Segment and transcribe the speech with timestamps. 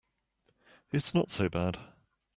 [0.91, 1.77] It's not so bad.